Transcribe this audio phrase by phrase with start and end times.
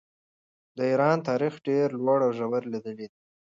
[0.77, 3.07] د ایران تاریخ ډېرې لوړې او ژورې لیدلې دي.